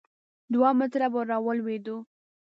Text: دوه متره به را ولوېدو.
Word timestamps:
دوه 0.53 0.69
متره 0.79 1.07
به 1.13 1.21
را 1.29 1.37
ولوېدو. 1.45 1.97